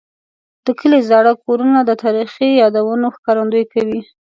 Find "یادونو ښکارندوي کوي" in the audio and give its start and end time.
2.61-3.99